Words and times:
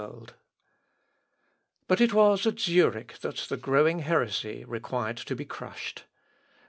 200, 0.01 0.13
22nd 0.13 0.21
May.) 0.21 0.33
But 1.87 2.01
it 2.01 2.11
was 2.11 2.47
at 2.47 2.59
Zurich 2.59 3.19
that 3.19 3.37
the 3.49 3.55
growing 3.57 3.99
heresy 3.99 4.65
required 4.65 5.17
to 5.17 5.35
be 5.35 5.45
crushed. 5.45 6.05